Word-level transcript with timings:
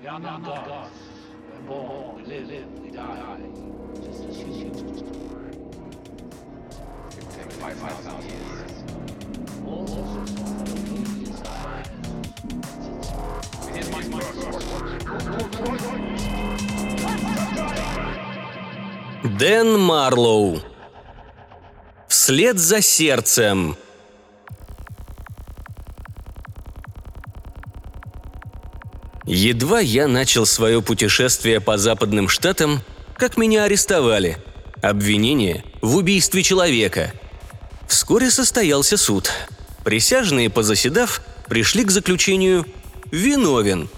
We 0.00 0.06
die, 2.90 3.40
just 3.96 4.24
as 4.28 4.36
humans. 4.36 5.02
It 7.16 7.26
takes 7.30 7.56
5,000 7.56 8.22
years. 8.22 8.72
All 9.66 9.86
sorts 9.88 10.14
of 10.14 10.38
It 13.68 13.76
is 13.76 13.88
my 13.90 14.02
Дэн 19.38 19.78
Марлоу. 19.80 20.62
Вслед 22.06 22.58
за 22.58 22.82
сердцем. 22.82 23.76
Едва 29.28 29.80
я 29.80 30.08
начал 30.08 30.46
свое 30.46 30.80
путешествие 30.80 31.60
по 31.60 31.76
западным 31.76 32.30
штатам, 32.30 32.80
как 33.14 33.36
меня 33.36 33.64
арестовали. 33.64 34.38
Обвинение 34.80 35.64
в 35.82 35.96
убийстве 35.96 36.42
человека. 36.42 37.12
Вскоре 37.86 38.30
состоялся 38.30 38.96
суд. 38.96 39.30
Присяжные, 39.84 40.48
позаседав, 40.48 41.20
пришли 41.46 41.84
к 41.84 41.90
заключению 41.90 42.64
«виновен». 43.10 43.90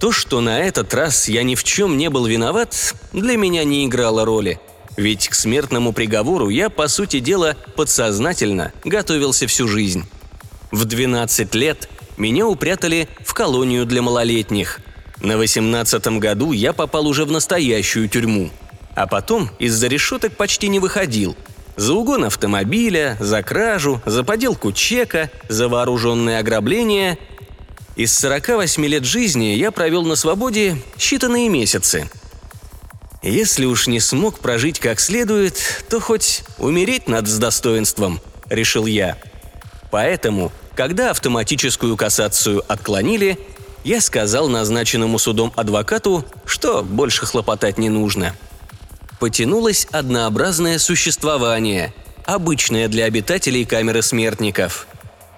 То, 0.00 0.10
что 0.10 0.40
на 0.40 0.58
этот 0.58 0.92
раз 0.92 1.28
я 1.28 1.44
ни 1.44 1.54
в 1.54 1.62
чем 1.62 1.96
не 1.96 2.10
был 2.10 2.26
виноват, 2.26 2.96
для 3.12 3.36
меня 3.36 3.62
не 3.62 3.86
играло 3.86 4.24
роли. 4.24 4.58
Ведь 4.96 5.28
к 5.28 5.34
смертному 5.34 5.92
приговору 5.92 6.48
я, 6.48 6.68
по 6.68 6.88
сути 6.88 7.20
дела, 7.20 7.56
подсознательно 7.76 8.72
готовился 8.82 9.46
всю 9.46 9.68
жизнь. 9.68 10.04
В 10.72 10.84
12 10.84 11.54
лет 11.54 11.88
меня 12.22 12.46
упрятали 12.46 13.08
в 13.24 13.34
колонию 13.34 13.84
для 13.84 14.00
малолетних. 14.00 14.78
На 15.20 15.36
18 15.36 16.18
году 16.18 16.52
я 16.52 16.72
попал 16.72 17.06
уже 17.08 17.24
в 17.24 17.32
настоящую 17.32 18.08
тюрьму. 18.08 18.50
А 18.94 19.06
потом 19.06 19.50
из-за 19.58 19.88
решеток 19.88 20.36
почти 20.36 20.68
не 20.68 20.78
выходил. 20.78 21.36
За 21.76 21.94
угон 21.94 22.24
автомобиля, 22.24 23.16
за 23.18 23.42
кражу, 23.42 24.00
за 24.06 24.22
поделку 24.22 24.72
чека, 24.72 25.30
за 25.48 25.68
вооруженное 25.68 26.38
ограбление. 26.38 27.18
Из 27.96 28.16
48 28.16 28.86
лет 28.86 29.04
жизни 29.04 29.56
я 29.56 29.72
провел 29.72 30.04
на 30.04 30.14
свободе 30.14 30.76
считанные 30.98 31.48
месяцы. 31.48 32.08
Если 33.22 33.64
уж 33.64 33.88
не 33.88 33.98
смог 33.98 34.38
прожить 34.38 34.78
как 34.78 35.00
следует, 35.00 35.84
то 35.88 35.98
хоть 35.98 36.44
умереть 36.58 37.08
надо 37.08 37.28
с 37.28 37.38
достоинством, 37.38 38.20
решил 38.48 38.86
я. 38.86 39.16
Поэтому 39.90 40.52
когда 40.74 41.10
автоматическую 41.10 41.96
кассацию 41.96 42.62
отклонили, 42.66 43.38
я 43.84 44.00
сказал 44.00 44.48
назначенному 44.48 45.18
судом 45.18 45.52
адвокату, 45.56 46.24
что 46.46 46.82
больше 46.82 47.26
хлопотать 47.26 47.78
не 47.78 47.88
нужно. 47.88 48.34
Потянулось 49.18 49.86
однообразное 49.90 50.78
существование, 50.78 51.92
обычное 52.24 52.88
для 52.88 53.04
обитателей 53.04 53.64
камеры 53.64 54.02
смертников. 54.02 54.86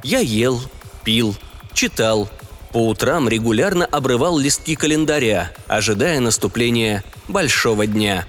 Я 0.02 0.20
ел, 0.20 0.60
пил, 1.04 1.36
читал, 1.72 2.28
по 2.72 2.88
утрам 2.88 3.28
регулярно 3.28 3.86
обрывал 3.86 4.38
листки 4.38 4.74
календаря, 4.74 5.52
ожидая 5.66 6.20
наступления 6.20 7.04
большого 7.28 7.86
дня. 7.86 8.26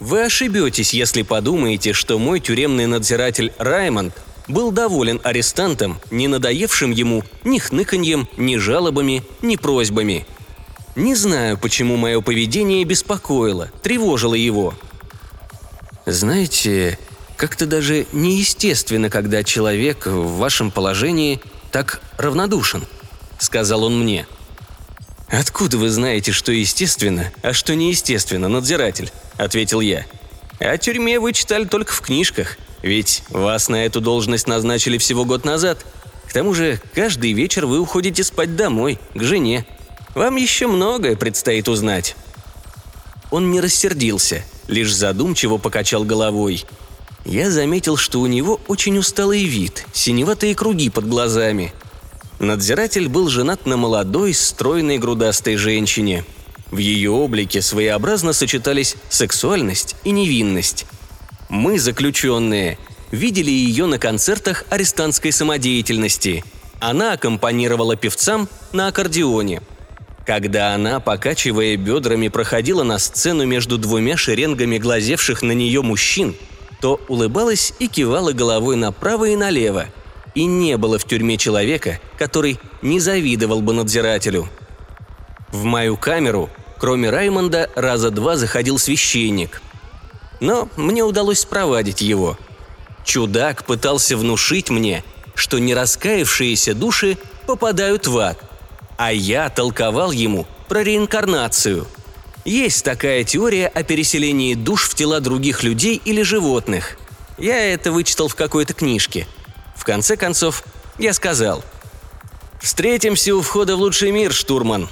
Вы 0.00 0.24
ошибетесь, 0.24 0.94
если 0.94 1.22
подумаете, 1.22 1.92
что 1.92 2.18
мой 2.18 2.40
тюремный 2.40 2.86
надзиратель 2.86 3.52
Раймонд 3.58 4.14
был 4.48 4.72
доволен 4.72 5.20
арестантом, 5.24 6.00
не 6.10 6.28
надоевшим 6.28 6.90
ему 6.90 7.24
ни 7.44 7.58
хныканьем, 7.58 8.28
ни 8.36 8.56
жалобами, 8.56 9.22
ни 9.42 9.56
просьбами. 9.56 10.26
Не 10.96 11.14
знаю, 11.14 11.58
почему 11.58 11.96
мое 11.96 12.20
поведение 12.20 12.84
беспокоило, 12.84 13.70
тревожило 13.82 14.34
его. 14.34 14.74
Знаете, 16.06 16.98
как-то 17.36 17.66
даже 17.66 18.06
неестественно, 18.12 19.10
когда 19.10 19.42
человек 19.42 20.06
в 20.06 20.36
вашем 20.36 20.70
положении 20.70 21.40
так 21.72 22.00
равнодушен, 22.18 22.84
сказал 23.38 23.84
он 23.84 23.98
мне. 23.98 24.26
Откуда 25.28 25.78
вы 25.78 25.90
знаете, 25.90 26.30
что 26.30 26.52
естественно, 26.52 27.32
а 27.42 27.52
что 27.52 27.74
неестественно, 27.74 28.48
надзиратель? 28.48 29.10
ответил 29.36 29.80
я. 29.80 30.06
О 30.58 30.76
тюрьме 30.78 31.18
вы 31.18 31.32
читали 31.32 31.64
только 31.64 31.92
в 31.92 32.00
книжках. 32.00 32.56
Ведь 32.82 33.22
вас 33.28 33.68
на 33.68 33.84
эту 33.84 34.00
должность 34.00 34.46
назначили 34.46 34.98
всего 34.98 35.24
год 35.24 35.44
назад. 35.44 35.84
К 36.28 36.32
тому 36.32 36.54
же 36.54 36.80
каждый 36.94 37.32
вечер 37.32 37.66
вы 37.66 37.80
уходите 37.80 38.22
спать 38.24 38.56
домой, 38.56 38.98
к 39.14 39.22
жене. 39.22 39.66
Вам 40.14 40.36
еще 40.36 40.66
многое 40.66 41.16
предстоит 41.16 41.68
узнать». 41.68 42.16
Он 43.30 43.50
не 43.50 43.60
рассердился, 43.60 44.44
лишь 44.68 44.94
задумчиво 44.94 45.58
покачал 45.58 46.04
головой. 46.04 46.64
Я 47.24 47.50
заметил, 47.50 47.96
что 47.96 48.20
у 48.20 48.26
него 48.26 48.60
очень 48.68 48.96
усталый 48.98 49.44
вид, 49.44 49.86
синеватые 49.92 50.54
круги 50.54 50.88
под 50.88 51.08
глазами. 51.08 51.72
Надзиратель 52.38 53.08
был 53.08 53.28
женат 53.28 53.66
на 53.66 53.76
молодой, 53.76 54.34
стройной, 54.34 54.98
грудастой 54.98 55.56
женщине. 55.56 56.24
В 56.74 56.78
ее 56.78 57.12
облике 57.12 57.62
своеобразно 57.62 58.32
сочетались 58.32 58.96
сексуальность 59.08 59.94
и 60.02 60.10
невинность. 60.10 60.86
Мы, 61.48 61.78
заключенные, 61.78 62.78
видели 63.12 63.52
ее 63.52 63.86
на 63.86 64.00
концертах 64.00 64.64
арестантской 64.70 65.30
самодеятельности. 65.30 66.42
Она 66.80 67.12
аккомпанировала 67.12 67.94
певцам 67.94 68.48
на 68.72 68.88
аккордеоне. 68.88 69.62
Когда 70.26 70.74
она, 70.74 70.98
покачивая 70.98 71.76
бедрами, 71.76 72.26
проходила 72.26 72.82
на 72.82 72.98
сцену 72.98 73.46
между 73.46 73.78
двумя 73.78 74.16
шеренгами 74.16 74.78
глазевших 74.78 75.42
на 75.42 75.52
нее 75.52 75.80
мужчин, 75.80 76.34
то 76.80 77.00
улыбалась 77.06 77.72
и 77.78 77.86
кивала 77.86 78.32
головой 78.32 78.74
направо 78.74 79.26
и 79.26 79.36
налево. 79.36 79.86
И 80.34 80.44
не 80.44 80.76
было 80.76 80.98
в 80.98 81.04
тюрьме 81.04 81.36
человека, 81.36 82.00
который 82.18 82.58
не 82.82 82.98
завидовал 82.98 83.62
бы 83.62 83.72
надзирателю. 83.74 84.48
В 85.52 85.62
мою 85.62 85.96
камеру, 85.96 86.50
кроме 86.84 87.08
Раймонда, 87.08 87.70
раза 87.74 88.10
два 88.10 88.36
заходил 88.36 88.78
священник– 88.78 89.62
но 90.40 90.68
мне 90.76 91.02
удалось 91.02 91.40
спровадить 91.40 92.02
его. 92.02 92.36
Чудак 93.02 93.64
пытался 93.64 94.14
внушить 94.14 94.68
мне, 94.68 95.02
что 95.34 95.58
нераскаявшиеся 95.58 96.74
души 96.74 97.16
попадают 97.46 98.06
в 98.06 98.18
ад, 98.18 98.38
а 98.98 99.10
я 99.10 99.48
толковал 99.48 100.10
ему 100.10 100.46
про 100.68 100.82
реинкарнацию. 100.82 101.86
Есть 102.44 102.84
такая 102.84 103.24
теория 103.24 103.68
о 103.68 103.82
переселении 103.82 104.52
душ 104.52 104.90
в 104.90 104.94
тела 104.94 105.20
других 105.20 105.62
людей 105.62 105.98
или 106.04 106.20
животных. 106.20 106.98
Я 107.38 107.72
это 107.72 107.90
вычитал 107.90 108.28
в 108.28 108.34
какой-то 108.34 108.74
книжке. 108.74 109.26
В 109.74 109.84
конце 109.84 110.18
концов, 110.18 110.62
я 110.98 111.14
сказал 111.14 111.64
«Встретимся 112.60 113.34
у 113.34 113.40
входа 113.40 113.76
в 113.76 113.80
лучший 113.80 114.10
мир, 114.10 114.34
штурман». 114.34 114.90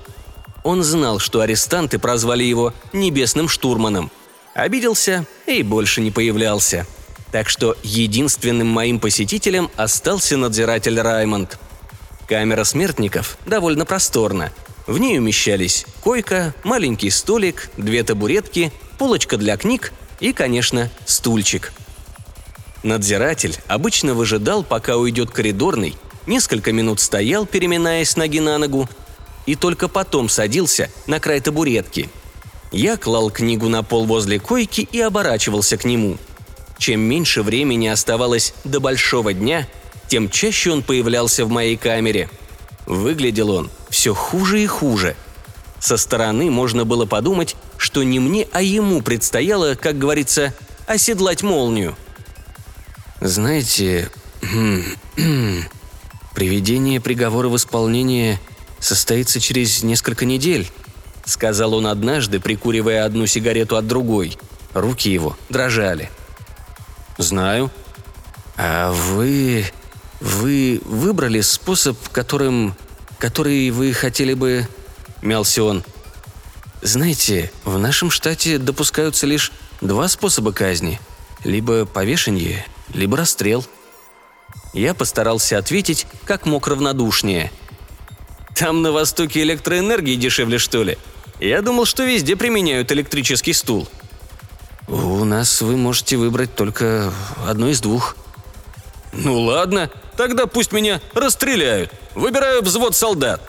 Он 0.63 0.83
знал, 0.83 1.19
что 1.19 1.41
арестанты 1.41 1.99
прозвали 1.99 2.45
его 2.45 2.73
«небесным 2.93 3.49
штурманом», 3.49 4.11
Обиделся 4.55 5.25
и 5.47 5.63
больше 5.63 6.01
не 6.01 6.11
появлялся. 6.11 6.87
Так 7.31 7.49
что 7.49 7.77
единственным 7.83 8.69
моим 8.69 9.01
посетителем 9.01 9.71
остался 9.77 10.37
надзиратель 10.37 11.01
Раймонд. 11.01 11.59
Камера 12.29 12.65
смертников 12.65 13.39
довольно 13.47 13.87
просторна. 13.87 14.53
В 14.87 14.99
ней 14.99 15.19
умещались 15.19 15.87
койка, 16.03 16.55
маленький 16.65 17.09
столик, 17.09 17.71
две 17.79 18.03
табуретки, 18.03 18.73
полочка 18.99 19.39
для 19.39 19.57
книг 19.57 19.93
и, 20.21 20.33
конечно, 20.33 20.91
стульчик. 21.07 21.73
Надзиратель 22.83 23.57
обычно 23.69 24.13
выжидал, 24.13 24.65
пока 24.65 24.97
уйдет 24.97 25.31
коридорный, 25.31 25.97
несколько 26.27 26.73
минут 26.73 27.01
стоял, 27.01 27.47
переминаясь 27.47 28.17
ноги 28.17 28.41
на 28.41 28.59
ногу, 28.59 28.89
и 29.47 29.55
только 29.55 29.89
потом 29.89 30.29
садился 30.29 30.91
на 31.07 31.21
край 31.21 31.41
табуретки– 31.41 32.09
я 32.73 32.97
клал 32.97 33.31
книгу 33.31 33.69
на 33.69 33.83
пол 33.83 34.07
возле 34.07 34.41
койки 34.41 34.89
и 34.91 34.99
оборачивался 34.99 35.77
к 35.77 35.85
нему. 35.85 36.17
Чем 36.79 37.01
меньше 37.01 37.43
времени 37.43 37.87
оставалось 37.87 38.55
до 38.65 38.81
большого 38.81 39.35
дня, 39.35 39.69
тем 40.09 40.31
чаще 40.31 40.73
он 40.73 40.83
появлялся 40.83 41.45
в 41.45 41.51
моей 41.51 41.77
камере. 41.77 42.31
Выглядел 42.87 43.51
он 43.51 43.71
все 43.91 44.15
хуже 44.15 44.63
и 44.63 44.67
хуже. 44.67 45.17
Со 45.81 45.99
стороны 45.99 46.51
можно 46.51 46.87
было 46.87 47.05
подумать, 47.05 47.57
что 47.77 48.03
не 48.03 48.19
мне, 48.21 48.49
а 48.53 48.63
ему 48.63 49.03
предстояло, 49.03 49.75
как 49.75 49.99
говорится, 49.99 50.55
оседлать 50.87 51.43
молнию. 51.43 51.95
Знаете, 53.21 54.11
приведение 56.35 57.01
приговора 57.01 57.49
в 57.49 57.57
исполнение 57.57 58.41
состоится 58.83 59.41
через 59.41 59.83
несколько 59.83 60.27
недель.— 60.27 60.71
сказал 61.25 61.75
он 61.75 61.87
однажды, 61.87 62.41
прикуривая 62.41 63.05
одну 63.05 63.27
сигарету 63.27 63.77
от 63.77 63.87
другой. 63.87 64.37
Руки 64.75 65.11
его 65.11 65.37
дрожали. 65.49 66.11
«Знаю. 67.17 67.71
А 68.57 68.91
вы... 68.93 69.65
вы 70.21 70.81
выбрали 70.85 71.41
способ, 71.43 71.97
которым... 72.09 72.75
который 73.19 73.71
вы 73.71 73.93
хотели 73.93 74.35
бы– 74.35 74.67
мялся 75.23 75.63
он. 75.63 75.85
«Знаете, 76.81 77.53
в 77.65 77.79
нашем 77.79 78.11
штате 78.11 78.59
допускаются 78.59 79.27
лишь 79.27 79.53
два 79.81 80.09
способа 80.09 80.53
казни. 80.53 81.01
Либо 81.45 81.87
повешение, 81.87 82.67
либо 82.93 83.17
расстрел». 83.17 83.65
Я 84.73 84.95
постарался 84.95 85.59
ответить 85.59 86.07
как 86.25 86.47
мог 86.47 86.67
равнодушнее. 86.67 87.53
«Там 88.55 88.83
на 88.83 88.93
Востоке 88.93 89.43
электроэнергии 89.43 90.17
дешевле, 90.17 90.59
что 90.59 90.83
ли? 90.83 90.99
Я 91.41 91.63
думал, 91.63 91.85
что 91.87 92.05
везде 92.05 92.37
применяют 92.37 92.93
электрический 92.93 93.53
стул». 93.53 93.89
«У 94.89 95.25
нас 95.25 95.63
вы 95.63 95.77
можете 95.77 96.17
выбрать 96.17 96.55
только 96.55 97.13
одно 97.47 97.69
из 97.69 97.81
двух». 97.81 98.17
«Ну 99.13 99.41
ладно, 99.41 99.91
тогда 100.17 100.47
пусть 100.47 100.73
меня 100.73 101.01
расстреляют. 101.15 101.93
Выбираю 102.15 102.63
взвод 102.63 102.95
солдат». 102.95 103.41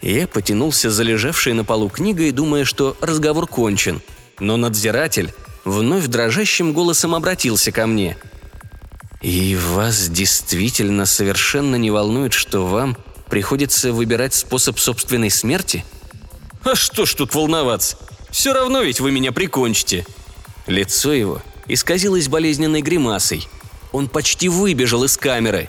Я 0.00 0.28
потянулся 0.28 0.90
за 0.90 1.02
лежавшей 1.02 1.52
на 1.52 1.64
полу 1.64 1.88
книгой, 1.88 2.30
думая, 2.30 2.64
что 2.64 2.96
разговор 3.00 3.46
кончен. 3.46 4.00
Но 4.38 4.56
надзиратель 4.56 5.34
вновь 5.64 6.06
дрожащим 6.06 6.72
голосом 6.72 7.14
обратился 7.14 7.72
ко 7.72 7.86
мне. 7.86 8.16
«И 9.20 9.56
вас 9.56 10.08
действительно 10.08 11.04
совершенно 11.04 11.74
не 11.76 11.90
волнует, 11.90 12.32
что 12.32 12.66
вам 12.66 12.96
приходится 13.28 13.92
выбирать 13.92 14.34
способ 14.34 14.78
собственной 14.78 15.30
смерти?» 15.30 15.84
«А 16.64 16.74
что 16.74 17.06
ж 17.06 17.14
тут 17.14 17.34
волноваться? 17.34 17.96
Все 18.30 18.52
равно 18.52 18.82
ведь 18.82 19.00
вы 19.00 19.10
меня 19.10 19.32
прикончите!» 19.32 20.04
Лицо 20.66 21.12
его 21.12 21.42
исказилось 21.66 22.28
болезненной 22.28 22.82
гримасой. 22.82 23.46
Он 23.92 24.08
почти 24.08 24.48
выбежал 24.48 25.04
из 25.04 25.16
камеры. 25.16 25.68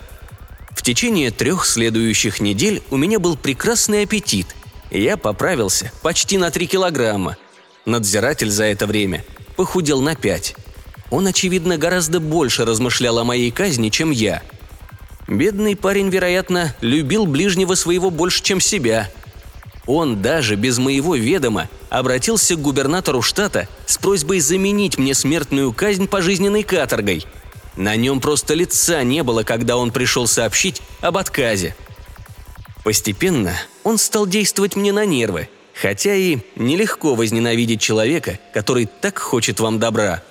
В 0.72 0.82
течение 0.82 1.32
трех 1.32 1.66
следующих 1.66 2.42
недель 2.42 2.84
у 2.90 2.98
меня 2.98 3.20
был 3.20 3.38
прекрасный 3.38 4.04
аппетит. 4.04 4.48
Я 4.92 5.18
поправился 5.18 5.92
почти 6.02 6.38
на 6.38 6.52
три 6.52 6.68
килограмма. 6.68 7.38
Надзиратель 7.86 8.50
за 8.50 8.66
это 8.66 8.88
время 8.88 9.24
похудел 9.56 10.02
на 10.02 10.16
пять. 10.16 10.56
Он, 11.12 11.28
очевидно, 11.28 11.78
гораздо 11.78 12.20
больше 12.20 12.66
размышлял 12.66 13.20
о 13.20 13.24
моей 13.24 13.52
казни, 13.52 13.90
чем 13.90 14.12
я. 14.12 14.42
Бедный 15.30 15.78
парень, 15.78 16.10
вероятно, 16.10 16.76
любил 16.81 17.26
ближнего 17.26 17.76
своего 17.76 18.10
больше, 18.10 18.44
чем 18.44 18.60
себя. 18.60 19.10
Он 19.86 20.22
даже 20.22 20.56
без 20.56 20.78
моего 20.78 21.16
ведома 21.16 21.70
обратился 21.90 22.56
к 22.56 22.62
губернатору 22.62 23.22
штата 23.22 23.70
с 23.86 23.98
просьбой 23.98 24.42
заменить 24.42 24.98
мне 24.98 25.14
смертную 25.14 25.72
казнь 25.72 26.08
пожизненной 26.08 26.64
каторгой– 26.64 27.26
на 27.80 27.96
нем 27.96 28.20
просто 28.20 28.56
лица 28.56 29.04
не 29.04 29.24
было, 29.24 29.44
когда 29.44 29.78
он 29.78 29.92
пришел 29.92 30.28
сообщить 30.28 30.81
об 31.00 31.18
отказе. 31.18 31.78
Постепенно 32.84 33.54
он 33.86 33.98
стал 33.98 34.28
действовать 34.28 34.75
мне 34.75 34.92
на 34.92 35.06
нервы, 35.06 35.48
хотя 35.74 36.14
и 36.14 36.40
нелегко 36.58 37.16
возненавидеть 37.16 37.80
человека, 37.80 38.38
который 38.54 38.86
так 38.86 39.18
хочет 39.18 39.62
вам 39.62 39.80
добра. 39.80 40.22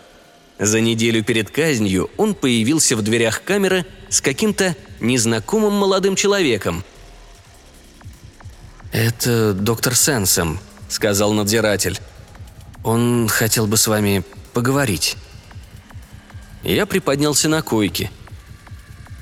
За 0.58 0.80
неделю 0.80 1.24
перед 1.24 1.50
казнью 1.50 2.10
он 2.18 2.34
появился 2.34 2.96
в 2.96 3.02
дверях 3.02 3.42
камеры 3.42 3.86
с 4.10 4.20
каким-то 4.20 4.76
незнакомым 5.00 5.72
молодым 5.72 6.16
человеком. 6.16 6.84
«Это 8.92 9.52
доктор 9.52 9.94
Сенсом»,— 9.94 10.58
сказал 10.88 11.32
надзиратель. 11.32 11.98
«Он 12.84 13.28
хотел 13.28 13.66
бы 13.66 13.76
с 13.76 13.86
вами 13.86 14.24
поговорить». 14.52 15.16
Я 16.62 16.86
приподнялся 16.86 17.48
на 17.48 17.62
койке. 17.62 18.10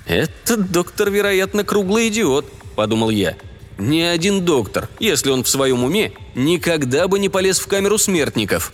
«Этот 0.07 0.71
доктор, 0.71 1.11
вероятно, 1.11 1.65
круглый 1.65 2.09
идиот»,– 2.09 2.47
подумал 2.77 3.11
я. 3.11 3.37
«Ни 3.77 4.01
один 4.01 4.45
доктор, 4.45 4.89
если 5.01 5.31
он 5.31 5.45
в 5.45 5.49
своем 5.49 5.85
уме, 5.85 6.13
никогда 6.35 7.09
бы 7.09 7.19
не 7.19 7.29
полез 7.29 7.59
в 7.59 7.67
камеру 7.67 7.99
смертников». 7.99 8.73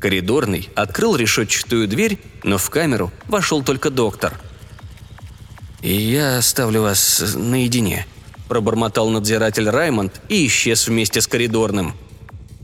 Коридорный 0.00 0.70
открыл 0.74 1.14
решетчатую 1.14 1.86
дверь, 1.86 2.18
но 2.42 2.56
в 2.56 2.70
камеру 2.70 3.12
вошел 3.28 3.62
только 3.62 3.90
доктор. 3.90 4.40
«И 5.82 5.92
я 5.92 6.38
оставлю 6.38 6.82
вас 6.82 7.34
наедине»,– 7.34 8.06
пробормотал 8.48 9.08
надзиратель 9.08 9.68
Раймонд 9.68 10.20
и 10.28 10.46
исчез 10.46 10.86
вместе 10.86 11.20
с 11.20 11.26
коридорным. 11.26 11.94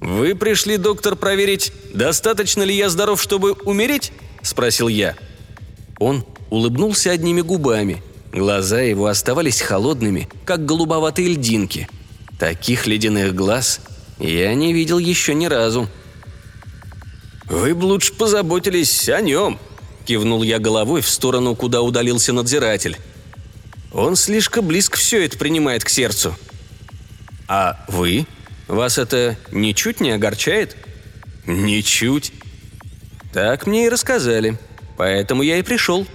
«Вы 0.00 0.34
пришли, 0.34 0.76
доктор, 0.76 1.16
проверить, 1.16 1.72
достаточно 1.94 2.62
ли 2.62 2.74
я 2.74 2.90
здоров, 2.90 3.22
чтобы 3.22 3.52
умереть?» 3.52 4.12
спросил 4.42 4.88
я. 4.88 5.16
Он 5.98 6.24
улыбнулся 6.50 7.10
одними 7.10 7.40
губами. 7.40 8.02
Глаза 8.32 8.80
его 8.80 9.06
оставались 9.06 9.62
холодными, 9.62 10.28
как 10.44 10.66
голубоватые 10.66 11.28
льдинки. 11.28 11.88
Таких 12.38 12.86
ледяных 12.86 13.34
глаз 13.34 13.80
я 14.18 14.54
не 14.54 14.74
видел 14.74 14.98
еще 14.98 15.34
ни 15.34 15.46
разу. 15.46 15.88
«Вы 17.46 17.74
бы 17.74 17.84
лучше 17.84 18.12
позаботились 18.12 19.08
о 19.08 19.20
нем»,– 19.20 19.58
кивнул 20.06 20.42
я 20.42 20.58
головой 20.58 21.00
в 21.00 21.08
сторону, 21.08 21.54
куда 21.54 21.82
удалился 21.82 22.32
надзиратель. 22.32 22.96
«Он 23.92 24.16
слишком 24.16 24.66
близко 24.66 24.96
все 24.96 25.24
это 25.24 25.36
принимает 25.36 25.84
к 25.84 25.88
сердцу». 25.88 26.36
«А 27.48 27.84
вы? 27.88 28.26
Вас 28.68 28.98
это 28.98 29.36
ничуть 29.52 30.00
не 30.00 30.10
огорчает?» 30.10 30.76
«Ничуть. 31.46 32.32
Так 33.32 33.66
мне 33.66 33.86
и 33.86 33.88
рассказали. 33.88 34.58
Поэтому 34.96 35.42
я 35.42 35.58
и 35.58 35.62
пришел. 35.62 36.06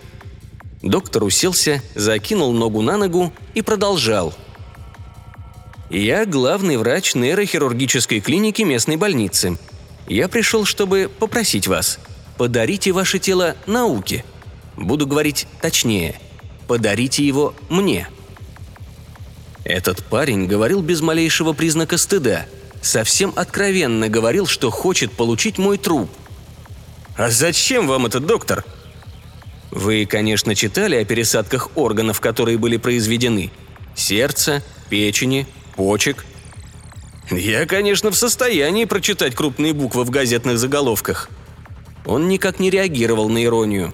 Доктор 0.81 1.23
уселся, 1.23 1.81
закинул 1.93 2.51
ногу 2.51 2.81
на 2.81 2.97
ногу 2.97 3.31
и 3.53 3.61
продолжал. 3.61 4.33
Я 5.89 6.25
главный 6.25 6.77
врач 6.77 7.13
нейрохирургической 7.15 8.21
клиники 8.21 8.63
местной 8.63 8.95
больницы. 8.95 9.57
Я 10.07 10.27
пришел, 10.27 10.65
чтобы 10.65 11.11
попросить 11.19 11.67
вас. 11.67 11.99
Подарите 12.38 12.92
ваше 12.92 13.19
тело 13.19 13.56
науке. 13.66 14.24
Буду 14.75 15.06
говорить 15.06 15.48
точнее. 15.62 16.19
Подарите 16.68 17.25
его 17.25 17.54
мне. 17.69 18.07
Этот 19.63 20.04
парень 20.04 20.48
говорил 20.48 20.81
без 20.81 21.01
малейшего 21.01 21.54
признака 21.54 21.98
стыда. 21.98 22.45
Совсем 22.81 23.31
откровенно 23.36 24.10
говорил, 24.10 24.48
что 24.48 24.72
хочет 24.72 25.12
получить 25.12 25.57
мой 25.57 25.78
труп– 25.78 26.10
«А 27.22 27.30
зачем 27.30 27.88
вам 27.88 28.06
этот 28.06 28.25
доктор?» 28.25 28.66
Вы, 29.69 30.06
конечно, 30.06 30.56
читали 30.56 30.95
о 30.95 31.06
пересадках 31.06 31.69
органов, 31.75 32.19
которые 32.19 32.57
были 32.57 32.77
произведены. 32.77 33.51
Сердца, 33.95 34.63
печени, 34.89 35.48
почек. 35.75 36.25
Я, 37.30 37.66
конечно, 37.66 38.12
в 38.12 38.16
состоянии 38.16 38.86
прочитать 38.86 39.36
крупные 39.36 39.74
буквы 39.74 40.03
в 40.03 40.10
газетных 40.10 40.58
заголовках. 40.58 41.29
Он 42.05 42.27
никак 42.27 42.60
не 42.60 42.70
реагировал 42.70 43.29
на 43.29 43.43
иронию. 43.43 43.93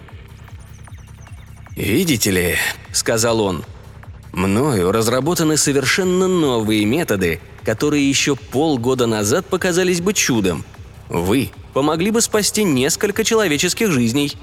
«Видите 1.76 2.32
ли»,— 2.32 2.56
сказал 2.92 3.40
он,— 3.42 3.64
«мною 4.32 4.92
разработаны 4.92 5.58
совершенно 5.58 6.28
новые 6.28 6.86
методы, 6.86 7.40
которые 7.64 8.08
еще 8.10 8.36
полгода 8.36 9.06
назад 9.06 9.46
показались 9.46 10.02
бы 10.02 10.14
чудом. 10.14 10.64
Вы 11.10 11.52
помогли 11.74 12.12
бы 12.12 12.22
спасти 12.22 12.64
несколько 12.64 13.24
человеческих 13.24 13.92
жизней». 13.92 14.36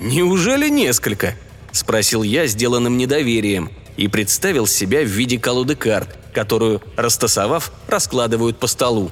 «Неужели 0.00 0.70
несколько?»– 0.70 1.34
спросил 1.72 2.22
я 2.22 2.46
сделанным 2.46 2.96
недоверием 2.96 3.70
и 3.98 4.08
представил 4.08 4.66
себя 4.66 5.02
в 5.02 5.08
виде 5.08 5.38
колоды 5.38 5.76
карт, 5.76 6.16
которую, 6.32 6.80
растасовав, 6.96 7.70
раскладывают 7.86 8.58
по 8.58 8.66
столу. 8.66 9.10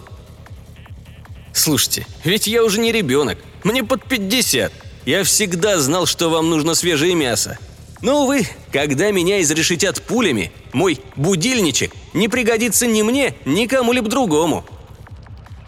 «Слушайте, 1.59 2.07
ведь 2.23 2.47
я 2.47 2.63
уже 2.63 2.79
не 2.79 2.93
ребенок, 2.93 3.37
мне 3.65 3.83
под 3.83 4.05
пятьдесят. 4.05 4.73
Я 5.05 5.25
всегда 5.25 5.81
знал, 5.81 6.07
что 6.07 6.31
вам 6.31 6.51
нужно 6.51 6.77
свежее 6.77 7.17
мясо. 7.17 7.59
Но, 8.01 8.23
увы, 8.23 8.47
когда 8.73 9.11
меня 9.11 9.43
изрешетят 9.43 10.01
пулями, 10.03 10.53
мой 10.73 11.01
будильничек 11.17 11.93
не 12.15 12.29
пригодится 12.29 12.87
ни 12.87 13.03
мне, 13.03 13.35
ни 13.45 13.67
кому-либо 13.67 14.09
другому. 14.09 14.65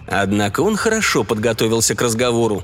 Однако 0.07 0.61
он 0.61 0.77
хорошо 0.77 1.25
подготовился 1.25 1.97
к 1.97 2.03
разговору. 2.03 2.63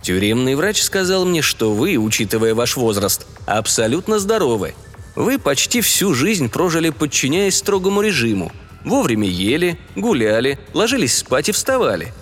Тюремный 0.00 0.54
врач 0.54 0.80
сказал 0.82 1.24
мне, 1.24 1.42
что 1.42 1.72
вы, 1.72 1.96
учитывая 1.96 2.54
ваш 2.54 2.76
возраст, 2.76 3.26
абсолютно 3.44 4.20
здоровы. 4.20 4.74
Вы 5.16 5.40
почти 5.40 5.80
всю 5.80 6.14
жизнь 6.14 6.48
прожили, 6.48 6.90
подчиняясь 6.90 7.56
строгому 7.56 8.02
режиму. 8.02 8.52
Вовремя 8.84 9.28
ели, 9.28 9.78
гуляли, 9.96 10.58
ложились 10.72 11.16
спать 11.16 11.48
и 11.48 11.52
вставали. 11.52 12.12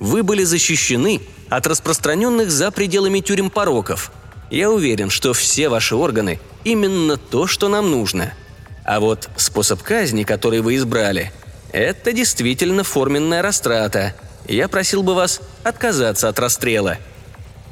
Вы 0.00 0.22
были 0.22 0.42
защищены 0.44 1.20
от 1.48 1.66
распространенных 1.66 2.50
за 2.50 2.70
пределами 2.70 3.20
тюрем 3.20 3.50
пороков. 3.50 4.12
Я 4.50 4.70
уверен, 4.70 5.10
что 5.10 5.32
все 5.32 5.68
ваши 5.68 5.94
органы– 5.94 6.40
именно 6.64 7.16
то, 7.16 7.46
что 7.46 7.68
нам 7.68 7.90
нужно. 7.90 8.34
А 8.84 9.00
вот 9.00 9.28
способ 9.36 9.82
казни, 9.82 10.24
который 10.24 10.60
вы 10.60 10.76
избрали– 10.76 11.32
это 11.72 12.12
действительно 12.12 12.84
форменная 12.84 13.40
растрата. 13.40 14.14
Я 14.46 14.68
просил 14.68 15.02
бы 15.02 15.14
вас 15.14 15.40
отказаться 15.64 16.28
от 16.28 16.38
расстрела». 16.38 16.98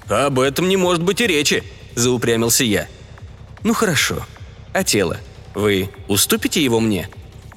«Об 0.08 0.40
этом 0.40 0.68
не 0.68 0.76
может 0.76 1.02
быть 1.02 1.20
и 1.20 1.26
речи»,– 1.26 1.62
заупрямился 1.94 2.64
я. 2.64 2.88
«Ну 3.62 3.74
хорошо. 3.74 4.26
А 4.72 4.82
тело? 4.82 5.18
Вы 5.54 5.90
уступите 6.08 6.64
его 6.64 6.80
мне?» 6.80 7.08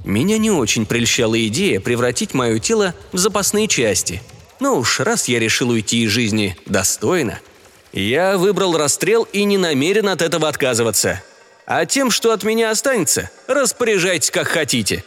Меня 0.03 0.37
не 0.37 0.51
очень 0.51 0.85
прельщала 0.85 1.41
идея 1.47 1.79
превратить 1.79 2.33
мое 2.33 2.59
тело 2.59 2.93
в 3.11 3.17
запасные 3.17 3.67
части. 3.67 4.21
Но 4.59 4.77
уж 4.77 4.99
раз 4.99 5.27
я 5.27 5.39
решил 5.39 5.69
уйти 5.69 6.03
из 6.03 6.11
жизни 6.11 6.57
достойно, 6.65 7.39
я 7.93 8.39
выбрал 8.39 8.75
расстрел 8.75 9.23
и 9.31 9.43
не 9.43 9.57
намерен 9.57 10.09
от 10.09 10.23
этого 10.23 10.49
отказываться. 10.49 11.21
А 11.67 11.85
тем, 11.85 12.09
что 12.09 12.33
от 12.33 12.43
меня 12.43 12.71
останется, 12.71 13.29
распоряжайтесь 13.47 14.31
как 14.31 14.47
хотите». 14.47 15.03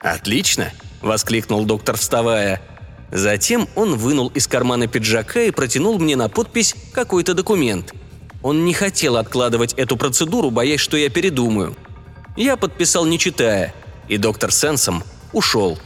«Отлично!»– 0.00 0.70
воскликнул 1.02 1.64
доктор, 1.64 1.96
вставая. 1.96 2.62
Затем 3.10 3.68
он 3.74 3.96
вынул 3.96 4.28
из 4.28 4.46
кармана 4.46 4.86
пиджака 4.86 5.40
и 5.42 5.50
протянул 5.50 5.98
мне 5.98 6.14
на 6.14 6.28
подпись 6.28 6.74
какой-то 6.92 7.34
документ. 7.34 7.92
Он 8.42 8.64
не 8.64 8.72
хотел 8.72 9.16
откладывать 9.16 9.72
эту 9.74 9.96
процедуру, 9.96 10.50
боясь, 10.50 10.80
что 10.80 10.96
я 10.96 11.10
передумаю. 11.10 11.74
Я 12.36 12.56
подписал, 12.56 13.04
не 13.04 13.18
читая, 13.18 13.74
и 14.10 14.18
доктор 14.18 14.52
Сенсом 14.52 15.02
ушел. 15.32 15.78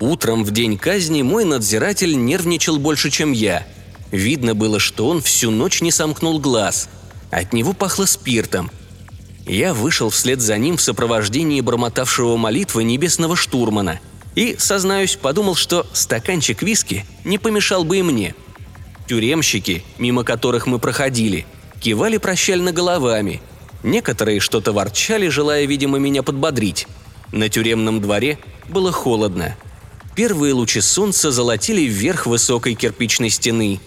Утром 0.00 0.44
в 0.44 0.50
день 0.50 0.76
казни 0.76 1.22
мой 1.22 1.44
надзиратель 1.44 2.16
нервничал 2.16 2.78
больше, 2.78 3.10
чем 3.10 3.30
я. 3.30 3.64
Видно 4.10 4.56
было, 4.56 4.80
что 4.80 5.08
он 5.08 5.22
всю 5.22 5.52
ночь 5.52 5.80
не 5.80 5.92
сомкнул 5.92 6.40
глаз. 6.40 6.88
От 7.30 7.52
него 7.52 7.72
пахло 7.72 8.06
спиртом. 8.06 8.70
Я 9.46 9.74
вышел 9.74 10.10
вслед 10.10 10.40
за 10.40 10.58
ним 10.58 10.76
в 10.76 10.82
сопровождении 10.82 11.60
бормотавшего 11.60 12.36
молитвы 12.36 12.82
небесного 12.82 13.36
штурмана– 13.36 14.00
и, 14.34 14.56
сознаюсь, 14.58 15.16
подумал, 15.16 15.54
что 15.54 15.86
стаканчик 15.92 16.62
виски 16.62 17.04
не 17.24 17.38
помешал 17.38 17.84
бы 17.84 17.98
и 17.98 18.02
мне. 18.02 18.34
Тюремщики, 19.06 19.84
мимо 19.98 20.24
которых 20.24 20.66
мы 20.66 20.78
проходили, 20.78 21.44
кивали 21.80 22.16
прощально 22.16 22.72
головами. 22.72 23.42
Некоторые 23.82 24.40
что-то 24.40 24.72
ворчали, 24.72 25.28
желая, 25.28 25.66
видимо, 25.66 25.98
меня 25.98 26.22
подбодрить. 26.22 26.86
На 27.32 27.48
тюремном 27.48 28.00
дворе 28.00 28.38
было 28.68 28.92
холодно. 28.92 29.56
Первые 30.14 30.52
лучи 30.52 30.80
солнца 30.80 31.32
золотили 31.32 31.82
вверх 31.82 32.26
высокой 32.26 32.74
кирпичной 32.74 33.30
стены. 33.30 33.80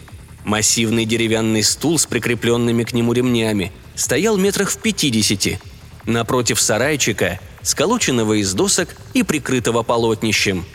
Массивный 0.44 1.06
деревянный 1.06 1.64
стул 1.64 2.00
с 2.00 2.08
прикрепленными 2.08 2.84
к 2.84 2.94
нему 2.94 3.14
ремнями 3.14 3.72
стоял 3.96 4.38
метрах 4.38 4.72
в 4.72 4.78
пятидесяти. 4.78 5.60
Напротив 6.06 6.60
сарайчика 6.60 7.40
сколоченного 7.62 8.40
из 8.42 8.54
досок 8.54 8.90
и 9.14 9.24
прикрытого 9.24 9.84
полотнищем. 9.84 10.66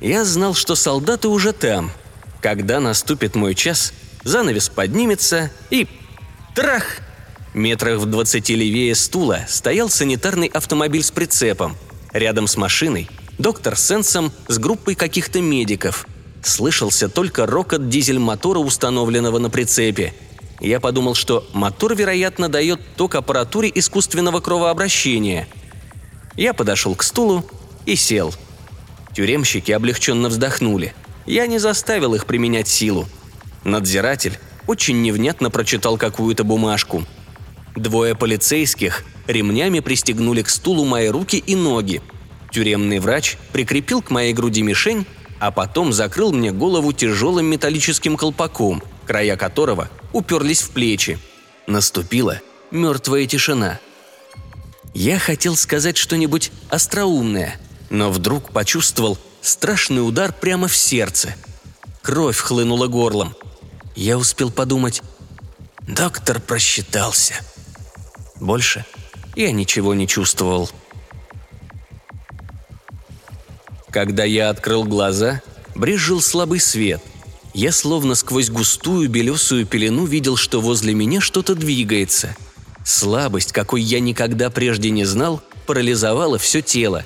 Я 0.00 0.24
знал, 0.24 0.54
что 0.54 0.74
солдаты 0.74 1.28
уже 1.28 1.52
там. 1.52 1.90
Когда 2.40 2.78
наступит 2.78 3.34
мой 3.34 3.54
час, 3.54 3.92
занавес 4.22 4.68
поднимется 4.68 5.50
и... 5.70 5.88
Трах! 6.54 7.00
Метрах 7.58 7.98
в 7.98 8.06
двадцати 8.06 8.54
левее 8.54 8.94
стула 8.94 9.40
стоял 9.48 9.90
санитарный 9.90 10.46
автомобиль 10.46 11.02
с 11.02 11.10
прицепом. 11.10 11.76
Рядом 12.12 12.46
с 12.46 12.56
машиной 12.56 13.08
доктор 13.38 13.76
Сенсом 13.76 14.32
с 14.46 14.58
группой 14.58 14.94
каких-то 14.94 15.40
медиков. 15.40 16.06
Слышался 16.42 17.08
только 17.08 17.46
рокот 17.46 17.88
дизель-мотора, 17.88 18.60
установленного 18.60 19.38
на 19.38 19.50
прицепе. 19.50 20.14
Я 20.60 20.80
подумал, 20.80 21.14
что 21.14 21.46
мотор, 21.52 21.94
вероятно, 21.94 22.48
дает 22.48 22.80
ток 22.96 23.14
аппаратуре 23.14 23.70
искусственного 23.74 24.40
кровообращения– 24.40 25.46
я 26.38 26.54
подошел 26.54 26.94
к 26.94 27.02
стулу 27.02 27.44
и 27.84 27.96
сел. 27.96 28.32
Тюремщики 29.12 29.72
облегченно 29.72 30.28
вздохнули. 30.28 30.94
Я 31.26 31.48
не 31.48 31.58
заставил 31.58 32.14
их 32.14 32.26
применять 32.26 32.68
силу. 32.68 33.08
Надзиратель 33.64 34.38
очень 34.68 35.02
невнятно 35.02 35.50
прочитал 35.50 35.98
какую-то 35.98 36.44
бумажку. 36.44 37.04
Двое 37.78 38.14
полицейских 38.14 39.04
ремнями 39.26 39.80
пристегнули 39.80 40.42
к 40.42 40.48
стулу 40.48 40.84
мои 40.84 41.08
руки 41.08 41.36
и 41.36 41.54
ноги. 41.54 42.02
Тюремный 42.50 42.98
врач 42.98 43.36
прикрепил 43.52 44.02
к 44.02 44.10
моей 44.10 44.32
груди 44.32 44.62
мишень, 44.62 45.06
а 45.38 45.50
потом 45.50 45.92
закрыл 45.92 46.32
мне 46.32 46.50
голову 46.50 46.92
тяжелым 46.92 47.46
металлическим 47.46 48.16
колпаком, 48.16 48.82
края 49.06 49.36
которого 49.36 49.88
уперлись 50.12 50.62
в 50.62 50.70
плечи. 50.70 51.18
Наступила 51.66 52.40
мертвая 52.70 53.26
тишина– 53.26 53.80
я 54.94 55.18
хотел 55.18 55.54
сказать 55.54 55.96
что-нибудь 55.96 56.50
остроумное, 56.70 57.60
но 57.90 58.10
вдруг 58.10 58.50
почувствовал 58.50 59.18
страшный 59.40 60.00
удар 60.00 60.32
прямо 60.32 60.66
в 60.66 60.76
сердце. 60.76 61.34
Кровь 62.02 62.38
хлынула 62.38 62.88
горлом. 62.88 63.36
Я 63.94 64.18
успел 64.18 64.50
подумать, 64.50 65.02
доктор 65.86 66.40
просчитался. 66.40 67.34
Больше 68.40 68.84
я 69.36 69.52
ничего 69.52 69.94
не 69.94 70.06
чувствовал. 70.06 70.70
Когда 73.90 74.24
я 74.24 74.50
открыл 74.50 74.84
глаза, 74.84 75.42
брезжил 75.74 76.20
слабый 76.20 76.60
свет. 76.60 77.02
Я 77.54 77.72
словно 77.72 78.14
сквозь 78.14 78.50
густую 78.50 79.08
белесую 79.08 79.66
пелену 79.66 80.04
видел, 80.04 80.36
что 80.36 80.60
возле 80.60 80.94
меня 80.94 81.20
что-то 81.20 81.54
двигается– 81.54 82.36
Слабость, 82.88 83.52
какой 83.52 83.82
я 83.82 84.00
никогда 84.00 84.48
прежде 84.48 84.88
не 84.88 85.04
знал, 85.04 85.42
парализовала 85.66 86.38
все 86.38 86.62
тело. 86.62 87.04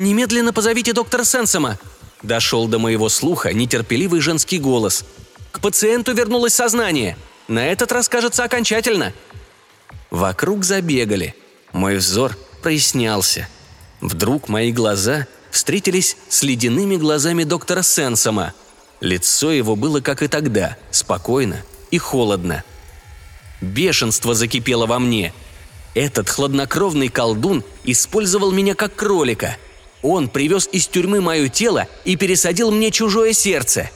«Немедленно 0.00 0.52
позовите 0.52 0.92
доктора 0.92 1.22
Сенсома!» 1.22 1.78
Дошел 2.24 2.66
до 2.66 2.80
моего 2.80 3.08
слуха 3.08 3.52
нетерпеливый 3.52 4.20
женский 4.20 4.58
голос. 4.58 5.04
«К 5.52 5.60
пациенту 5.60 6.12
вернулось 6.12 6.54
сознание. 6.54 7.16
На 7.46 7.68
этот 7.68 7.92
раз, 7.92 8.08
кажется, 8.08 8.42
окончательно». 8.42 9.12
Вокруг 10.12 10.64
забегали. 10.64 11.34
Мой 11.72 11.96
взор 11.96 12.38
прояснялся. 12.62 13.48
Вдруг 14.00 14.48
мои 14.48 14.70
глаза 14.70 15.26
встретились 15.50 16.16
с 16.28 16.44
ледяными 16.44 16.94
глазами 16.94 17.42
доктора 17.42 17.82
Сенсома. 17.82 18.54
Лицо 19.00 19.50
его 19.50 19.74
было, 19.74 20.00
как 20.00 20.22
и 20.22 20.28
тогда, 20.28 20.76
спокойно 20.92 21.64
и 21.90 21.98
холодно– 21.98 22.62
Бешенство 23.62 24.34
закипело 24.34 24.86
во 24.86 24.98
мне. 24.98 25.32
Этот 25.94 26.28
хладнокровный 26.28 27.08
колдун 27.08 27.64
использовал 27.84 28.50
меня 28.50 28.74
как 28.74 28.94
кролика. 28.96 29.56
Он 30.02 30.28
привез 30.28 30.68
из 30.72 30.88
тюрьмы 30.88 31.20
мое 31.20 31.48
тело 31.48 31.86
и 32.04 32.16
пересадил 32.16 32.72
мне 32.72 32.90
чужое 32.90 33.32
сердце. 33.32 33.88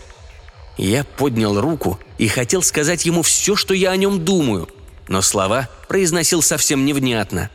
Я 0.78 1.04
поднял 1.04 1.60
руку 1.60 1.98
и 2.16 2.28
хотел 2.28 2.62
сказать 2.62 3.06
ему 3.06 3.22
все, 3.22 3.56
что 3.56 3.74
я 3.74 3.90
о 3.90 3.96
нем 3.96 4.24
думаю, 4.24 4.68
но 5.08 5.22
слова 5.22 5.68
произносил 5.88 6.42
совсем 6.42 6.84
невнятно. 6.84 7.50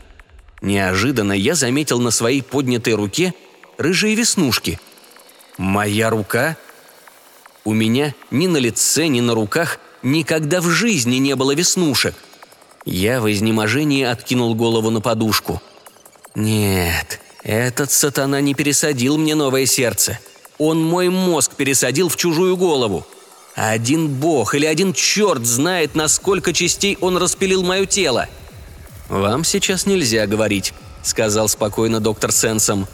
Неожиданно 0.62 1.34
я 1.34 1.55
заметил 1.55 2.00
на 2.00 2.12
своей 2.12 2.41
поднятой 2.41 2.93
руке 2.93 3.34
рыжие 3.77 4.15
веснушки. 4.15 4.79
Моя 5.58 6.10
рука? 6.10 6.58
У 7.63 7.74
меня 7.74 8.13
ни 8.29 8.48
на 8.48 8.58
лице, 8.58 9.08
ни 9.08 9.22
на 9.22 9.34
руках 9.34 9.79
Никогда 10.03 10.62
в 10.62 10.70
жизни 10.70 11.17
не 11.17 11.36
было 11.36 11.53
веснушек. 11.53 12.15
Я 12.86 13.22
в 13.22 13.31
изнеможении 13.31 14.03
откинул 14.03 14.55
голову 14.55 14.89
на 14.89 15.00
подушку. 15.00 15.62
Нет, 16.34 17.20
этот 17.43 17.91
сатана 17.91 18.41
не 18.41 18.55
пересадил 18.55 19.17
мне 19.17 19.36
новое 19.36 19.67
сердце. 19.67 20.20
Он 20.58 20.84
мой 20.84 21.10
мозг 21.10 21.55
пересадил 21.55 22.10
в 22.10 22.17
чужую 22.17 22.58
голову. 22.58 23.05
Один 23.55 24.08
бог 24.08 24.55
или 24.55 24.65
один 24.65 24.93
черт 24.93 25.46
знает, 25.46 25.96
на 25.96 26.08
сколько 26.08 26.53
частей 26.53 26.98
он 27.01 27.17
распилил 27.17 27.63
мое 27.63 27.86
тело. 27.86 28.27
«Вам 29.10 29.43
сейчас 29.43 29.86
нельзя 29.86 30.25
говорить»,— 30.25 30.74
сказал 31.03 31.50
спокойно 31.50 32.00
доктор 32.00 32.31
Сенсом. 32.31 32.88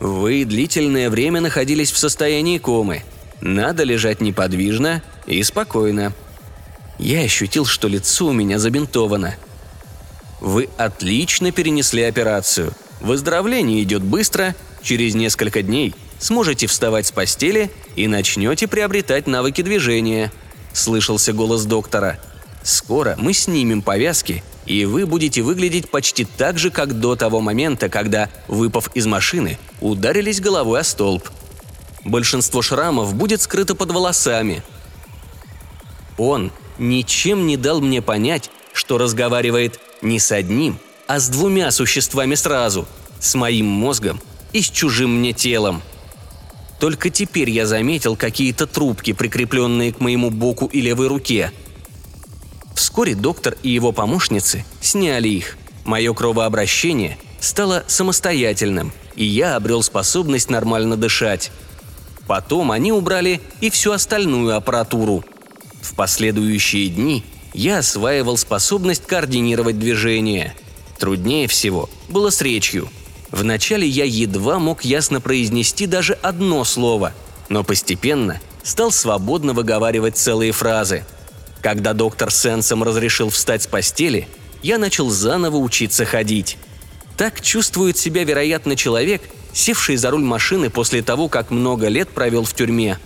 «Вы 0.00 0.44
длительное 0.44 1.08
время 1.10 1.40
находились 1.40 1.92
в 1.92 1.98
состоянии 1.98 2.58
комы. 2.58 3.04
Надо 3.40 3.84
лежать 3.84 4.20
неподвижно 4.20 5.02
и 5.26 5.42
спокойно. 5.42 6.12
Я 6.98 7.20
ощутил, 7.20 7.64
что 7.66 7.86
лицо 7.86 8.26
у 8.26 8.32
меня 8.32 8.58
забинтовано. 8.58 9.36
Вы 10.40 10.68
отлично 10.76 11.52
перенесли 11.52 12.02
операцию. 12.02 12.72
Выздоровление 13.00 13.82
идет 13.82 14.02
быстро, 14.02 14.54
через 14.82 15.14
несколько 15.14 15.62
дней 15.62 15.94
сможете 16.24 16.66
вставать 16.66 17.06
с 17.06 17.12
постели 17.12 17.70
и 17.96 18.08
начнете 18.08 18.66
приобретать 18.66 19.26
навыки 19.26 19.60
движения»,– 19.60 20.32
слышался 20.72 21.34
голос 21.34 21.66
доктора. 21.66 22.18
«Скоро 22.62 23.14
мы 23.18 23.34
снимем 23.34 23.82
повязки, 23.82 24.42
и 24.64 24.86
вы 24.86 25.04
будете 25.04 25.42
выглядеть 25.42 25.90
почти 25.90 26.24
так 26.24 26.58
же, 26.58 26.70
как 26.70 26.98
до 26.98 27.14
того 27.14 27.42
момента, 27.42 27.90
когда, 27.90 28.30
выпав 28.48 28.88
из 28.94 29.04
машины, 29.04 29.58
ударились 29.82 30.40
головой 30.40 30.80
о 30.80 30.84
столб. 30.84 31.28
Большинство 32.04 32.62
шрамов 32.62 33.14
будет 33.14 33.42
скрыто 33.42 33.74
под 33.74 33.90
волосами. 33.90 34.62
Он 36.16 36.52
ничем 36.78 37.46
не 37.46 37.58
дал 37.58 37.82
мне 37.82 38.00
понять, 38.00 38.50
что 38.72 38.96
разговаривает 38.96 39.78
не 40.00 40.18
с 40.18 40.32
одним, 40.32 40.78
а 41.06 41.20
с 41.20 41.28
двумя 41.28 41.70
существами 41.70 42.34
сразу, 42.34 42.88
с 43.20 43.34
моим 43.34 43.66
мозгом 43.66 44.22
и 44.54 44.62
с 44.62 44.70
чужим 44.70 45.18
мне 45.18 45.34
телом. 45.34 45.82
Только 46.78 47.10
теперь 47.10 47.50
я 47.50 47.66
заметил 47.66 48.16
какие-то 48.16 48.66
трубки, 48.66 49.12
прикрепленные 49.12 49.92
к 49.92 50.00
моему 50.00 50.30
боку 50.30 50.66
и 50.66 50.80
левой 50.80 51.08
руке. 51.08 51.52
Вскоре 52.74 53.14
доктор 53.14 53.56
и 53.62 53.70
его 53.70 53.92
помощницы 53.92 54.64
сняли 54.80 55.28
их. 55.28 55.56
Мое 55.84 56.12
кровообращение 56.14 57.18
стало 57.40 57.84
самостоятельным, 57.86 58.92
и 59.16 59.24
я 59.24 59.56
обрел 59.56 59.82
способность 59.82 60.50
нормально 60.50 60.96
дышать. 60.96 61.52
Потом 62.26 62.72
они 62.72 62.90
убрали 62.90 63.40
и 63.60 63.70
всю 63.70 63.92
остальную 63.92 64.56
аппаратуру. 64.56 65.24
В 65.82 65.94
последующие 65.94 66.88
дни 66.88 67.24
я 67.52 67.78
осваивал 67.78 68.36
способность 68.36 69.06
координировать 69.06 69.78
движение. 69.78 70.54
Труднее 70.98 71.46
всего 71.46 71.90
было 72.08 72.30
с 72.30 72.40
речью. 72.40 72.88
Вначале 73.34 73.84
я 73.84 74.04
едва 74.04 74.60
мог 74.60 74.84
ясно 74.84 75.20
произнести 75.20 75.86
даже 75.86 76.12
одно 76.22 76.62
слово, 76.62 77.12
но 77.48 77.64
постепенно 77.64 78.40
стал 78.62 78.92
свободно 78.92 79.54
выговаривать 79.54 80.16
целые 80.16 80.52
фразы. 80.52 81.04
Когда 81.60 81.94
доктор 81.94 82.30
Сенсом 82.30 82.84
разрешил 82.84 83.30
встать 83.30 83.64
с 83.64 83.66
постели, 83.66 84.28
я 84.62 84.78
начал 84.78 85.10
заново 85.10 85.56
учиться 85.56 86.04
ходить. 86.04 86.58
Так 87.16 87.40
чувствует 87.40 87.98
себя, 87.98 88.22
вероятно, 88.22 88.76
человек, 88.76 89.22
севший 89.52 89.96
за 89.96 90.12
руль 90.12 90.22
машины 90.22 90.70
после 90.70 91.02
того, 91.02 91.28
как 91.28 91.50
много 91.50 91.88
лет 91.88 92.10
провел 92.10 92.44
в 92.44 92.54
тюрьме. 92.54 93.00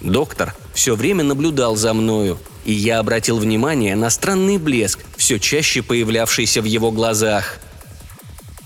Доктор 0.00 0.56
все 0.74 0.96
время 0.96 1.22
наблюдал 1.22 1.76
за 1.76 1.94
мною, 1.94 2.40
и 2.64 2.72
я 2.72 2.98
обратил 2.98 3.38
внимание 3.38 3.94
на 3.94 4.10
странный 4.10 4.58
блеск, 4.58 4.98
все 5.16 5.38
чаще 5.38 5.82
появлявшийся 5.82 6.62
в 6.62 6.64
его 6.64 6.90
глазах. 6.90 7.60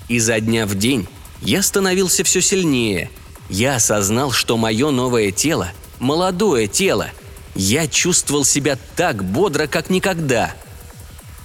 Изо 0.09 0.41
дня 0.41 0.67
в 0.67 0.75
день 0.75 1.09
я 1.43 1.63
становился 1.63 2.25
все 2.25 2.41
сильнее. 2.41 3.11
Я 3.49 3.77
осознал, 3.77 4.33
что 4.33 4.57
мое 4.57 4.91
новое 4.91 5.31
тело– 5.31 5.73
молодое 5.99 6.67
тело. 6.67 7.09
Я 7.55 7.87
чувствовал 7.87 8.45
себя 8.45 8.79
так 8.97 9.25
бодро, 9.25 9.67
как 9.67 9.91
никогда– 9.91 10.55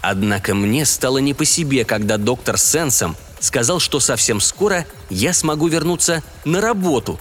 Однако 0.02 0.56
мне 0.56 0.86
стало 0.86 1.20
не 1.20 1.34
по 1.34 1.46
себе, 1.46 1.86
когда 1.86 2.18
доктор 2.18 2.58
Сенсом 2.58 3.16
сказал, 3.40 3.80
что 3.80 4.00
совсем 4.00 4.42
скоро 4.42 4.86
я 5.10 5.34
смогу 5.34 5.68
вернуться 5.68 6.24
на 6.44 6.60
работу. 6.60 7.20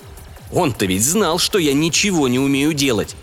Он-то 0.51 0.87
ведь 0.87 1.05
знал, 1.05 1.39
что 1.39 1.59
я 1.59 1.75
ничего 1.75 2.27
не 2.27 2.39
умею 2.39 2.73
делать. 2.73 3.15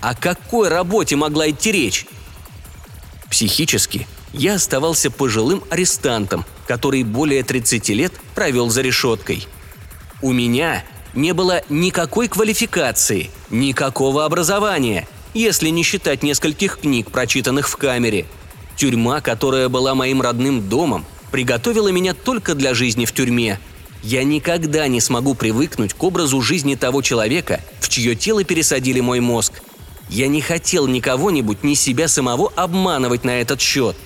О 0.00 0.14
какой 0.14 0.68
работе 0.68 1.16
могла 1.16 1.50
идти 1.50 1.72
речь? 1.72 2.06
Психически 3.30 4.06
я 4.36 4.54
оставался 4.54 5.10
пожилым 5.10 5.64
арестантом, 5.70 6.44
который 6.66 7.02
более 7.02 7.42
30 7.42 7.88
лет 7.90 8.12
провел 8.34 8.70
за 8.70 8.82
решеткой. 8.82 9.46
У 10.22 10.32
меня 10.32 10.84
не 11.14 11.32
было 11.32 11.62
никакой 11.68 12.28
квалификации, 12.28 13.30
никакого 13.50 14.24
образования, 14.24 15.08
если 15.34 15.70
не 15.70 15.82
считать 15.82 16.22
нескольких 16.22 16.78
книг, 16.78 17.10
прочитанных 17.10 17.68
в 17.68 17.76
камере– 17.76 18.26
Тюрьма, 18.76 19.22
которая 19.22 19.68
была 19.68 19.94
моим 19.94 20.20
родным 20.20 20.68
домом, 20.68 21.04
приготовила 21.30 21.88
меня 21.88 22.12
только 22.14 22.54
для 22.54 22.74
жизни 22.74 23.06
в 23.06 23.12
тюрьме. 23.12 23.58
Я 24.02 24.22
никогда 24.22 24.86
не 24.86 25.00
смогу 25.00 25.34
привыкнуть 25.34 25.94
к 25.94 26.02
образу 26.04 26.40
жизни 26.42 26.74
того 26.74 27.02
человека, 27.02 27.60
в 27.80 27.88
чье 27.88 28.14
тело 28.14 28.44
пересадили 28.44 29.00
мой 29.00 29.20
мозг. 29.20 29.62
Я 30.08 30.28
не 30.28 30.40
хотел 30.40 30.86
ни 30.86 31.00
кого-нибудь, 31.00 31.64
ни 31.64 31.74
себя 31.74 32.06
самого 32.06 32.52
обманывать 32.54 33.24
на 33.24 33.40
этот 33.40 33.60
счет. 33.60 33.96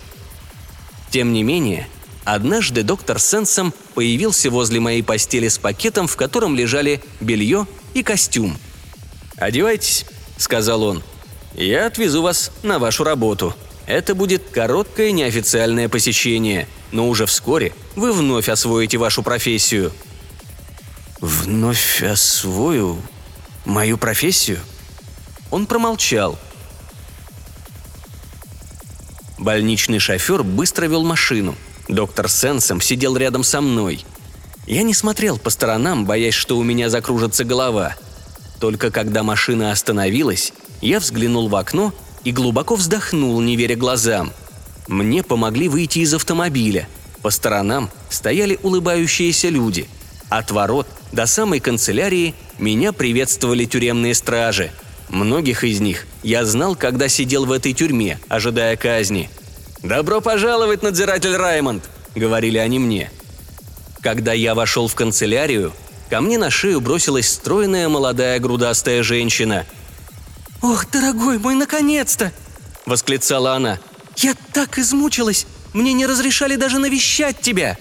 Тем 1.10 1.32
не 1.32 1.42
менее, 1.42 1.88
однажды 2.24 2.82
доктор 2.82 3.18
Сенсом 3.18 3.74
появился 3.94 4.50
возле 4.50 4.80
моей 4.80 5.02
постели 5.02 5.48
с 5.48 5.58
пакетом, 5.58 6.06
в 6.06 6.16
котором 6.16 6.54
лежали 6.54 7.02
белье 7.20 7.66
и 7.94 8.02
костюм. 8.02 8.56
«Одевайтесь»,— 9.36 10.06
сказал 10.36 10.82
он. 10.82 11.02
«Я 11.54 11.86
отвезу 11.86 12.22
вас 12.22 12.52
на 12.62 12.78
вашу 12.78 13.04
работу»,— 13.04 13.54
это 13.86 14.14
будет 14.14 14.50
короткое 14.50 15.10
неофициальное 15.10 15.88
посещение, 15.88 16.68
но 16.92 17.08
уже 17.08 17.26
вскоре 17.26 17.72
вы 17.96 18.12
вновь 18.12 18.48
освоите 18.48 18.98
вашу 18.98 19.22
профессию. 19.22 19.92
Вновь 21.20 22.02
освою 22.02 23.02
мою 23.64 23.98
профессию? 23.98 24.58
Он 25.50 25.66
промолчал. 25.66 26.38
Больничный 29.40 30.00
шофер 30.00 30.42
быстро 30.42 30.84
вел 30.84 31.02
машину. 31.02 31.54
Доктор 31.88 32.28
Сенсом 32.28 32.82
сидел 32.82 33.16
рядом 33.16 33.42
со 33.42 33.62
мной. 33.62 34.04
Я 34.66 34.82
не 34.82 34.92
смотрел 34.92 35.38
по 35.38 35.48
сторонам, 35.48 36.04
боясь, 36.04 36.34
что 36.34 36.58
у 36.58 36.62
меня 36.62 36.90
закружится 36.90 37.44
голова. 37.44 37.96
Только 38.60 38.90
когда 38.90 39.22
машина 39.22 39.72
остановилась, 39.72 40.52
я 40.82 41.00
взглянул 41.00 41.48
в 41.48 41.56
окно 41.56 41.94
и 42.22 42.32
глубоко 42.32 42.74
вздохнул, 42.74 43.40
не 43.40 43.56
веря 43.56 43.76
глазам. 43.76 44.30
Мне 44.88 45.22
помогли 45.22 45.70
выйти 45.70 46.00
из 46.00 46.12
автомобиля. 46.12 46.86
По 47.22 47.30
сторонам 47.30 47.88
стояли 48.10 48.58
улыбающиеся 48.62 49.48
люди. 49.48 49.88
От 50.28 50.50
ворот 50.50 50.86
до 51.12 51.24
самой 51.24 51.60
канцелярии 51.60 52.34
меня 52.58 52.92
приветствовали 52.92 53.64
тюремные 53.64 54.14
стражи. 54.14 54.70
Многих 55.10 55.64
из 55.64 55.80
них 55.80 56.06
я 56.22 56.44
знал, 56.44 56.74
когда 56.74 57.08
сидел 57.08 57.44
в 57.44 57.52
этой 57.52 57.74
тюрьме, 57.74 58.18
ожидая 58.28 58.76
казни. 58.76 59.28
«Добро 59.82 60.20
пожаловать, 60.20 60.82
надзиратель 60.82 61.36
Раймонд!»— 61.36 61.84
говорили 62.14 62.58
они 62.58 62.78
мне. 62.78 63.10
Когда 64.00 64.32
я 64.32 64.54
вошел 64.54 64.88
в 64.88 64.94
канцелярию, 64.94 65.72
ко 66.08 66.20
мне 66.20 66.38
на 66.38 66.48
шею 66.50 66.80
бросилась 66.80 67.28
стройная 67.28 67.88
молодая 67.88 68.38
грудастая 68.38 69.02
женщина— 69.02 69.66
«Ох, 70.62 70.90
дорогой 70.90 71.38
мой, 71.38 71.54
наконец-то!»– 71.54 72.32
восклицала 72.86 73.54
она. 73.54 73.78
«Я 74.16 74.34
так 74.52 74.78
измучилась! 74.78 75.46
Мне 75.72 75.92
не 75.92 76.06
разрешали 76.06 76.56
даже 76.56 76.78
навещать 76.78 77.40
тебя!» 77.40 77.78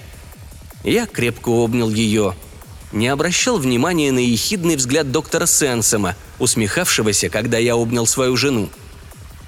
Я 0.84 1.06
крепко 1.06 1.50
обнял 1.50 1.90
ее. 1.90 2.36
Не 2.92 3.08
обращал 3.08 3.58
внимания 3.58 4.12
на 4.12 4.20
ехидный 4.20 4.76
взгляд 4.76 5.12
доктора 5.12 5.46
Сенсома, 5.46 6.16
усмехавшегося, 6.40 7.30
когда 7.30 7.58
я 7.58 7.76
обнял 7.76 8.08
свою 8.08 8.36
жену. 8.36 8.70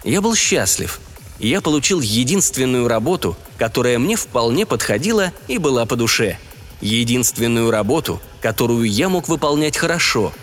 Я 0.03 0.21
был 0.21 0.35
счастлив. 0.35 0.99
Я 1.39 1.61
получил 1.61 2.01
единственную 2.01 2.87
работу, 2.87 3.35
которая 3.57 3.97
мне 3.97 4.15
вполне 4.15 4.65
подходила 4.65 5.31
и 5.47 5.57
была 5.57 5.85
по 5.85 5.95
душе. 5.95 6.37
Единственную 6.81 7.71
работу, 7.71 8.21
которую 8.41 8.83
я 8.89 9.09
мог 9.09 9.27
выполнять 9.27 9.77
хорошо. 9.77 10.33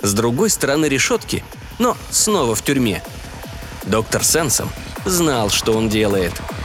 С 0.00 0.14
другой 0.14 0.50
стороны 0.50 0.86
решетки 0.86 1.44
но 1.78 1.96
снова 2.10 2.54
в 2.54 2.62
тюрьме. 2.62 3.02
Доктор 3.84 4.24
Сенсом 4.24 4.70
знал, 5.04 5.50
что 5.50 5.72
он 5.72 5.88
делает– 5.88 6.32